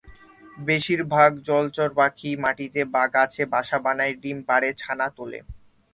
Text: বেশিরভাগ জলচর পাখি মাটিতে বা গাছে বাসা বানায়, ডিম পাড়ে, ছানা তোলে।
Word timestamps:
বেশিরভাগ 0.59 1.31
জলচর 1.47 1.89
পাখি 1.97 2.29
মাটিতে 2.43 2.81
বা 2.93 3.03
গাছে 3.15 3.43
বাসা 3.53 3.77
বানায়, 3.85 4.13
ডিম 4.21 4.37
পাড়ে, 4.47 4.69
ছানা 4.77 5.07
তোলে। 5.17 5.39